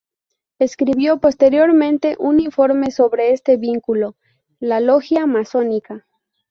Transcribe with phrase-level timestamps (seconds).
[0.57, 4.15] Escribió posteriormente un informe sobre este vínculo:
[4.59, 6.07] La logia masónica.